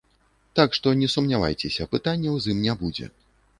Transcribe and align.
Так 0.59 0.77
што 0.77 0.93
не 1.01 1.09
сумнявайцеся, 1.17 1.89
пытанняў 1.93 2.33
з 2.47 2.55
ім 2.57 2.67
не 2.67 2.79
будзе. 2.83 3.15